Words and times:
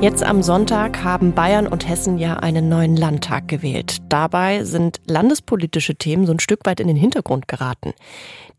Jetzt 0.00 0.22
am 0.22 0.44
Sonntag 0.44 1.02
haben 1.02 1.32
Bayern 1.32 1.66
und 1.66 1.88
Hessen 1.88 2.18
ja 2.18 2.34
einen 2.34 2.68
neuen 2.68 2.96
Landtag 2.96 3.48
gewählt. 3.48 3.96
Dabei 4.08 4.62
sind 4.62 5.00
landespolitische 5.08 5.96
Themen 5.96 6.24
so 6.24 6.30
ein 6.30 6.38
Stück 6.38 6.60
weit 6.66 6.78
in 6.78 6.86
den 6.86 6.96
Hintergrund 6.96 7.48
geraten. 7.48 7.94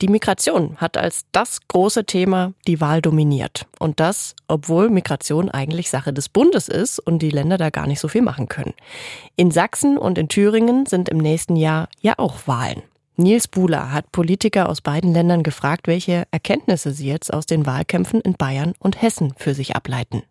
Die 0.01 0.09
Migration 0.09 0.75
hat 0.75 0.97
als 0.97 1.21
das 1.31 1.61
große 1.69 2.03
Thema 2.03 2.51
die 2.67 2.81
Wahl 2.81 3.01
dominiert. 3.01 3.67
Und 3.79 4.01
das, 4.01 4.35
obwohl 4.49 4.89
Migration 4.89 5.49
eigentlich 5.49 5.89
Sache 5.89 6.11
des 6.11 6.27
Bundes 6.27 6.67
ist 6.67 6.99
und 6.99 7.21
die 7.21 7.29
Länder 7.29 7.57
da 7.57 7.69
gar 7.69 7.87
nicht 7.87 8.01
so 8.01 8.09
viel 8.09 8.21
machen 8.21 8.49
können. 8.49 8.73
In 9.37 9.49
Sachsen 9.49 9.97
und 9.97 10.17
in 10.17 10.27
Thüringen 10.27 10.87
sind 10.87 11.07
im 11.07 11.19
nächsten 11.19 11.55
Jahr 11.55 11.87
ja 12.01 12.15
auch 12.17 12.47
Wahlen. 12.47 12.81
Nils 13.15 13.47
Buhler 13.47 13.93
hat 13.93 14.11
Politiker 14.11 14.67
aus 14.67 14.81
beiden 14.81 15.13
Ländern 15.13 15.43
gefragt, 15.43 15.87
welche 15.87 16.23
Erkenntnisse 16.31 16.91
sie 16.91 17.07
jetzt 17.07 17.33
aus 17.33 17.45
den 17.45 17.65
Wahlkämpfen 17.65 18.19
in 18.19 18.33
Bayern 18.33 18.73
und 18.79 19.01
Hessen 19.01 19.33
für 19.37 19.53
sich 19.53 19.77
ableiten. 19.77 20.23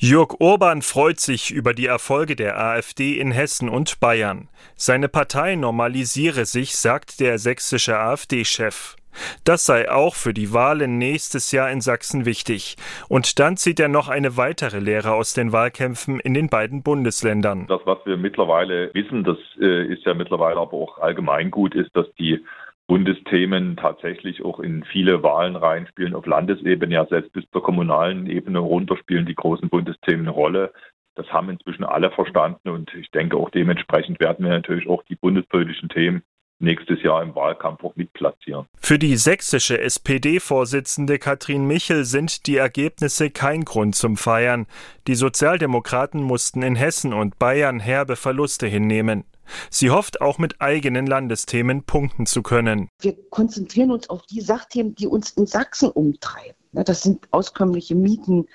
Jörg 0.00 0.36
Urban 0.38 0.82
freut 0.82 1.18
sich 1.18 1.50
über 1.50 1.74
die 1.74 1.86
Erfolge 1.86 2.36
der 2.36 2.56
AfD 2.56 3.18
in 3.18 3.32
Hessen 3.32 3.68
und 3.68 3.98
Bayern. 3.98 4.48
Seine 4.76 5.08
Partei 5.08 5.56
normalisiere 5.56 6.44
sich, 6.44 6.76
sagt 6.76 7.18
der 7.18 7.40
sächsische 7.40 7.98
AfD-Chef. 7.98 8.94
Das 9.42 9.66
sei 9.66 9.90
auch 9.90 10.14
für 10.14 10.32
die 10.32 10.52
Wahlen 10.52 10.98
nächstes 10.98 11.50
Jahr 11.50 11.68
in 11.72 11.80
Sachsen 11.80 12.26
wichtig. 12.26 12.76
Und 13.08 13.40
dann 13.40 13.56
zieht 13.56 13.80
er 13.80 13.88
noch 13.88 14.06
eine 14.06 14.36
weitere 14.36 14.78
Lehre 14.78 15.14
aus 15.14 15.34
den 15.34 15.50
Wahlkämpfen 15.50 16.20
in 16.20 16.32
den 16.32 16.48
beiden 16.48 16.84
Bundesländern. 16.84 17.66
Das, 17.66 17.80
was 17.84 17.98
wir 18.04 18.16
mittlerweile 18.16 18.94
wissen, 18.94 19.24
das 19.24 19.38
äh, 19.60 19.92
ist 19.92 20.06
ja 20.06 20.14
mittlerweile 20.14 20.60
aber 20.60 20.74
auch 20.74 20.98
allgemeingut, 20.98 21.74
ist, 21.74 21.90
dass 21.96 22.06
die 22.20 22.44
Bundesthemen 22.88 23.76
tatsächlich 23.76 24.42
auch 24.42 24.58
in 24.60 24.82
viele 24.82 25.22
Wahlen 25.22 25.56
reinspielen, 25.56 26.14
auf 26.14 26.24
Landesebene, 26.26 26.94
ja 26.94 27.06
selbst 27.06 27.32
bis 27.34 27.44
zur 27.52 27.62
kommunalen 27.62 28.28
Ebene 28.28 28.58
runter 28.58 28.96
spielen 28.96 29.26
die 29.26 29.34
großen 29.34 29.68
Bundesthemen 29.68 30.26
eine 30.26 30.34
Rolle. 30.34 30.72
Das 31.14 31.26
haben 31.30 31.50
inzwischen 31.50 31.84
alle 31.84 32.10
verstanden 32.10 32.70
und 32.70 32.92
ich 32.94 33.10
denke 33.10 33.36
auch 33.36 33.50
dementsprechend 33.50 34.20
werden 34.20 34.44
wir 34.44 34.52
natürlich 34.52 34.88
auch 34.88 35.02
die 35.02 35.16
bundespolitischen 35.16 35.90
Themen 35.90 36.22
nächstes 36.60 37.02
Jahr 37.02 37.22
im 37.22 37.34
Wahlkampf 37.34 37.84
auch 37.84 37.94
mitplatzieren. 37.96 38.66
Für 38.80 38.98
die 38.98 39.16
sächsische 39.16 39.80
SPD-Vorsitzende 39.80 41.18
Katrin 41.18 41.66
Michel 41.66 42.04
sind 42.04 42.46
die 42.46 42.56
Ergebnisse 42.56 43.30
kein 43.30 43.64
Grund 43.64 43.96
zum 43.96 44.16
Feiern. 44.16 44.66
Die 45.06 45.14
Sozialdemokraten 45.14 46.22
mussten 46.22 46.62
in 46.62 46.74
Hessen 46.74 47.12
und 47.12 47.38
Bayern 47.38 47.80
herbe 47.80 48.16
Verluste 48.16 48.66
hinnehmen. 48.66 49.24
Sie 49.70 49.90
hofft 49.90 50.20
auch 50.20 50.38
mit 50.38 50.60
eigenen 50.60 51.06
Landesthemen 51.06 51.84
punkten 51.84 52.26
zu 52.26 52.42
können. 52.42 52.88
Wir 53.00 53.16
konzentrieren 53.30 53.90
uns 53.90 54.10
auf 54.10 54.22
die 54.22 54.40
Sachthemen, 54.40 54.94
die 54.94 55.06
uns 55.06 55.30
in 55.30 55.46
Sachsen 55.46 55.90
umtreiben. 55.90 56.54
Das 56.72 57.02
sind 57.02 57.26
auskömmliche 57.30 57.94
Mieten, 57.94 58.46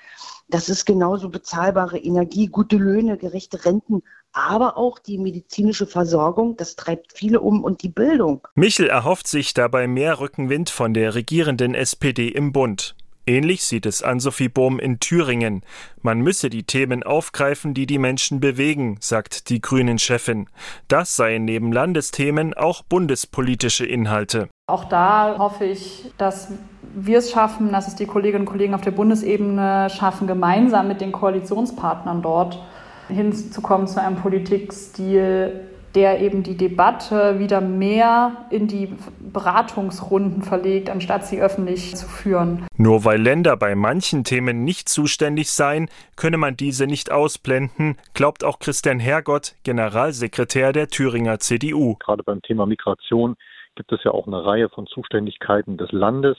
das 0.48 0.68
ist 0.68 0.84
genauso 0.84 1.30
bezahlbare 1.30 1.98
Energie, 1.98 2.46
gute 2.46 2.76
Löhne, 2.76 3.16
gerechte 3.16 3.64
Renten, 3.64 4.02
aber 4.32 4.76
auch 4.76 4.98
die 4.98 5.18
medizinische 5.18 5.86
Versorgung, 5.86 6.56
das 6.56 6.76
treibt 6.76 7.12
viele 7.12 7.40
um 7.40 7.64
und 7.64 7.82
die 7.82 7.88
Bildung. 7.88 8.46
Michel 8.54 8.88
erhofft 8.88 9.26
sich 9.26 9.54
dabei 9.54 9.86
mehr 9.86 10.20
Rückenwind 10.20 10.70
von 10.70 10.92
der 10.92 11.14
regierenden 11.14 11.74
SPD 11.74 12.28
im 12.28 12.52
Bund. 12.52 12.94
Ähnlich 13.26 13.64
sieht 13.64 13.86
es 13.86 14.02
Ann-Sophie 14.02 14.48
Bohm 14.48 14.78
in 14.78 15.00
Thüringen. 15.00 15.62
Man 16.02 16.20
müsse 16.20 16.50
die 16.50 16.64
Themen 16.64 17.02
aufgreifen, 17.02 17.72
die 17.72 17.86
die 17.86 17.98
Menschen 17.98 18.38
bewegen, 18.38 18.98
sagt 19.00 19.48
die 19.48 19.62
Grünen-Chefin. 19.62 20.48
Das 20.88 21.16
seien 21.16 21.46
neben 21.46 21.72
Landesthemen 21.72 22.52
auch 22.52 22.82
bundespolitische 22.82 23.86
Inhalte. 23.86 24.48
Auch 24.66 24.84
da 24.84 25.36
hoffe 25.38 25.64
ich, 25.64 26.12
dass 26.18 26.52
wir 26.94 27.18
es 27.18 27.30
schaffen, 27.30 27.72
dass 27.72 27.88
es 27.88 27.94
die 27.94 28.06
Kolleginnen 28.06 28.42
und 28.42 28.50
Kollegen 28.50 28.74
auf 28.74 28.82
der 28.82 28.90
Bundesebene 28.90 29.88
schaffen, 29.90 30.26
gemeinsam 30.26 30.88
mit 30.88 31.00
den 31.00 31.12
Koalitionspartnern 31.12 32.20
dort 32.20 32.62
hinzukommen 33.08 33.86
zu 33.86 34.02
einem 34.02 34.16
Politikstil, 34.16 35.68
der 35.94 36.20
eben 36.20 36.42
die 36.42 36.56
Debatte 36.56 37.38
wieder 37.38 37.60
mehr 37.60 38.46
in 38.50 38.66
die 38.66 38.96
Beratungsrunden 39.20 40.42
verlegt, 40.42 40.90
anstatt 40.90 41.26
sie 41.26 41.40
öffentlich 41.40 41.94
zu 41.96 42.06
führen. 42.08 42.66
Nur 42.76 43.04
weil 43.04 43.20
Länder 43.20 43.56
bei 43.56 43.74
manchen 43.74 44.24
Themen 44.24 44.64
nicht 44.64 44.88
zuständig 44.88 45.50
seien, 45.50 45.88
könne 46.16 46.36
man 46.36 46.56
diese 46.56 46.86
nicht 46.86 47.12
ausblenden, 47.12 47.96
glaubt 48.14 48.44
auch 48.44 48.58
Christian 48.58 48.98
Hergott, 48.98 49.54
Generalsekretär 49.62 50.72
der 50.72 50.88
Thüringer 50.88 51.38
CDU. 51.38 51.96
Gerade 51.96 52.22
beim 52.22 52.42
Thema 52.42 52.66
Migration 52.66 53.36
gibt 53.76 53.92
es 53.92 54.02
ja 54.04 54.12
auch 54.12 54.26
eine 54.26 54.44
Reihe 54.44 54.68
von 54.68 54.86
Zuständigkeiten 54.86 55.76
des 55.76 55.90
Landes, 55.92 56.36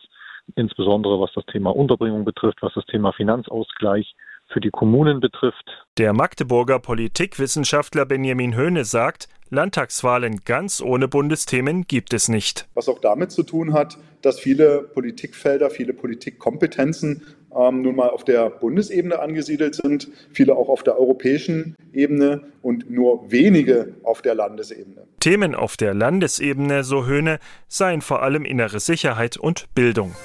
insbesondere 0.56 1.20
was 1.20 1.32
das 1.34 1.46
Thema 1.46 1.76
Unterbringung 1.76 2.26
betrifft, 2.26 2.62
was 2.62 2.74
das 2.74 2.86
Thema 2.86 3.14
Finanzausgleich 3.14 4.16
für 4.54 4.62
die 4.62 4.70
Kommunen 4.70 5.20
betrifft. 5.20 5.86
Der 5.98 6.14
Magdeburger 6.14 6.80
Politikwissenschaftler 6.80 8.06
Benjamin 8.06 8.56
Höhne 8.56 8.86
sagt, 8.86 9.28
Landtagswahlen 9.50 10.42
ganz 10.46 10.82
ohne 10.82 11.08
Bundesthemen 11.08 11.86
gibt 11.88 12.14
es 12.14 12.28
nicht. 12.28 12.68
Was 12.74 12.90
auch 12.90 13.00
damit 13.00 13.32
zu 13.32 13.44
tun 13.44 13.74
hat, 13.74 13.98
dass 14.22 14.40
viele 14.40 14.82
Politikfelder, 14.82 15.70
viele 15.70 15.94
Politikkompetenzen 15.94 17.22
ähm, 17.56 17.82
nun 17.82 17.96
mal 17.96 18.10
auf 18.10 18.24
der 18.24 18.50
Bundesebene 18.50 19.20
angesiedelt 19.20 19.76
sind, 19.76 20.10
viele 20.34 20.56
auch 20.56 20.70
auf 20.70 20.84
der 20.84 21.00
europäischen 21.00 21.76
Ebene 21.94 22.42
und 22.62 22.90
nur 22.90 23.32
wenige 23.32 23.96
auf 24.04 24.22
der 24.22 24.36
Landesebene. 24.36 25.08
Themen 25.20 25.56
auf 25.56 25.78
der 25.78 25.94
Landesebene, 25.94 26.84
so 26.84 27.06
Höhne, 27.06 27.40
seien 27.68 28.02
vor 28.02 28.24
allem 28.24 28.46
innere 28.46 28.80
Sicherheit 28.80 29.38
und 29.38 29.74
Bildung. 29.76 30.16